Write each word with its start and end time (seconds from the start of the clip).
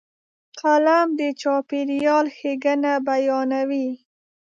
قلم 0.59 1.07
د 1.19 1.21
چاپېریال 1.41 2.25
ښېګڼه 2.37 2.93
بیانوي 3.07 3.89